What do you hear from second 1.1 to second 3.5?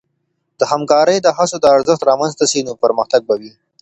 د هڅو د ارزښت رامنځته سي، نو پرمختګ به